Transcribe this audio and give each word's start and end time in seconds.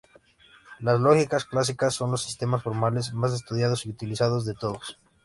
Las 0.79 0.99
lógicas 0.99 1.45
clásicas 1.45 1.93
son 1.93 2.09
los 2.09 2.23
sistemas 2.23 2.63
formales 2.63 3.13
más 3.13 3.33
estudiados 3.33 3.85
y 3.85 3.91
utilizados 3.91 4.47
de 4.47 4.55
todos. 4.55 4.99